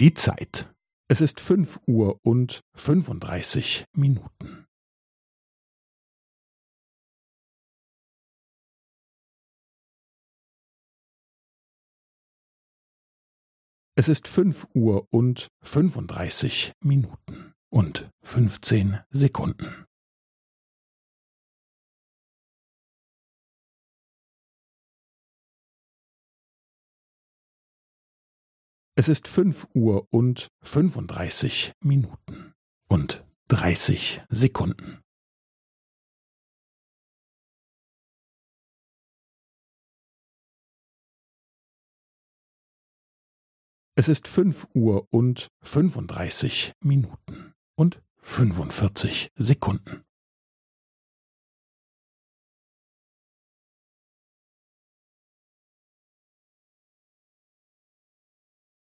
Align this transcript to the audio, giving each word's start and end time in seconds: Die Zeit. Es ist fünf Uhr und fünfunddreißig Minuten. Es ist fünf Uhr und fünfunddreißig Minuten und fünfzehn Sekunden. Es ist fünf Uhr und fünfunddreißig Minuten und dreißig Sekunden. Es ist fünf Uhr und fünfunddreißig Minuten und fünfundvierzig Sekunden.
Die 0.00 0.14
Zeit. 0.14 0.72
Es 1.08 1.20
ist 1.20 1.40
fünf 1.40 1.80
Uhr 1.88 2.20
und 2.22 2.60
fünfunddreißig 2.76 3.84
Minuten. 3.96 4.64
Es 13.96 14.08
ist 14.08 14.28
fünf 14.28 14.68
Uhr 14.72 15.08
und 15.10 15.48
fünfunddreißig 15.64 16.74
Minuten 16.84 17.52
und 17.68 18.08
fünfzehn 18.22 19.00
Sekunden. 19.10 19.87
Es 28.98 29.06
ist 29.06 29.28
fünf 29.28 29.68
Uhr 29.74 30.08
und 30.10 30.48
fünfunddreißig 30.60 31.72
Minuten 31.84 32.52
und 32.88 33.24
dreißig 33.46 34.22
Sekunden. 34.28 35.00
Es 43.94 44.08
ist 44.08 44.26
fünf 44.26 44.66
Uhr 44.74 45.06
und 45.12 45.46
fünfunddreißig 45.62 46.72
Minuten 46.82 47.54
und 47.76 48.02
fünfundvierzig 48.20 49.30
Sekunden. 49.36 50.07